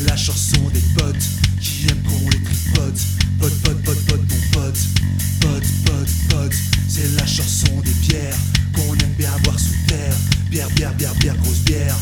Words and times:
C'est 0.00 0.08
la 0.08 0.16
chanson 0.16 0.62
des 0.72 0.80
potes 0.96 1.28
qui 1.60 1.86
aiment 1.90 2.02
qu'on 2.04 2.30
les 2.30 2.42
tripote. 2.42 3.00
Pote, 3.38 3.52
pote, 3.62 3.82
pote, 3.82 4.06
pote, 4.06 4.20
mon 4.30 4.60
pote. 4.60 4.78
Pote, 5.40 5.64
pote, 5.84 6.08
pote. 6.30 6.54
C'est 6.88 7.16
la 7.16 7.26
chanson 7.26 7.80
des 7.84 7.92
bières 8.06 8.36
qu'on 8.74 8.94
aime 8.94 9.12
bien 9.18 9.30
boire 9.44 9.58
sous 9.58 9.76
terre. 9.86 10.16
Bière, 10.50 10.70
bière, 10.70 10.94
bière, 10.94 11.14
bière, 11.16 11.36
grosse 11.36 11.58
bière. 11.58 11.96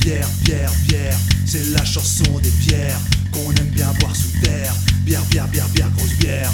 Bière, 0.00 0.28
bière, 0.42 0.72
bière. 0.88 1.18
C'est 1.46 1.70
la 1.70 1.84
chanson 1.84 2.24
des 2.42 2.50
bières 2.50 2.98
qu'on 3.30 3.52
aime 3.52 3.68
bien 3.68 3.92
boire 4.00 4.16
sous 4.16 4.40
terre. 4.42 4.74
Bière, 5.04 5.22
bière, 5.26 5.46
bière, 5.46 5.68
bière, 5.68 5.90
grosse 5.96 6.14
bière. 6.18 6.50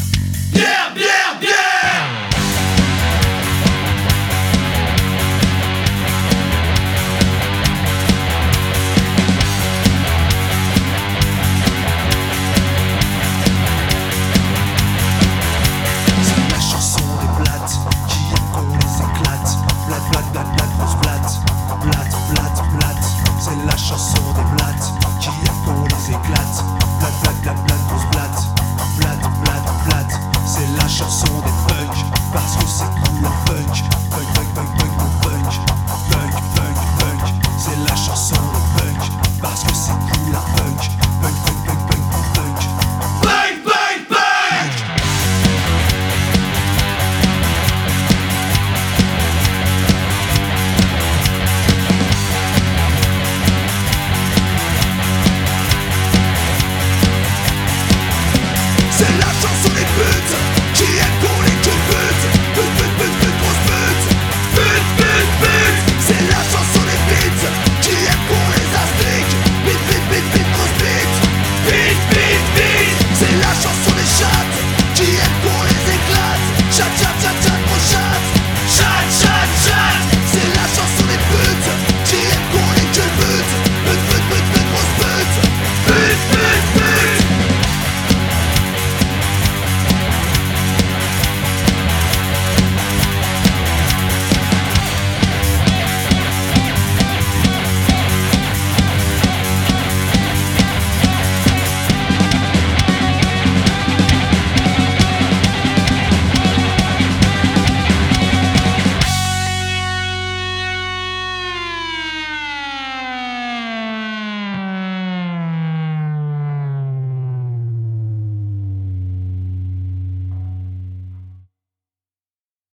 s'éclate. 26.13 26.65
Plate, 26.99 27.15
plate, 27.23 27.41
plate, 27.43 27.65
plate, 27.67 27.87
grosse 27.89 28.05
plate. 28.11 28.49
Plate, 28.99 29.21
plate, 29.45 29.85
plate. 29.85 30.21
C'est 30.45 30.69
la 30.77 30.89
chanson 30.89 31.41
des 31.41 31.73
punks. 31.73 32.05
Parce 32.33 32.57
que 32.57 32.67
c'est 32.67 32.85
cool 32.85 33.23
la 33.23 33.31
punk. 33.47 33.92